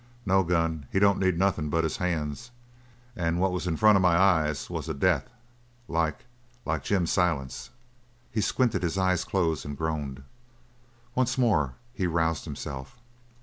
No 0.25 0.41
gun 0.43 0.87
he 0.91 0.97
don't 0.97 1.19
need 1.19 1.37
nothin' 1.37 1.69
but 1.69 1.83
his 1.83 1.97
hands 1.97 2.49
and 3.15 3.39
what 3.39 3.51
was 3.51 3.67
in 3.67 3.77
front 3.77 3.97
of 3.97 4.01
my 4.01 4.17
eyes 4.17 4.67
was 4.67 4.89
a 4.89 4.95
death 4.95 5.29
like 5.87 6.25
like 6.65 6.83
Jim 6.83 7.05
Silent's!" 7.05 7.69
He 8.31 8.41
squinted 8.41 8.81
his 8.81 8.97
eyes 8.97 9.23
close 9.23 9.63
and 9.63 9.77
groaned. 9.77 10.23
Once 11.13 11.37
more 11.37 11.75
he 11.93 12.07
roused 12.07 12.45
himself. 12.45 12.97